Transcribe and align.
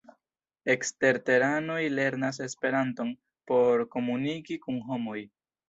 Eksterteranoj 0.73 1.83
lernas 1.99 2.41
Esperanton 2.47 3.13
por 3.53 3.87
komuniki 3.99 4.61
kun 4.67 4.85
homoj. 4.91 5.23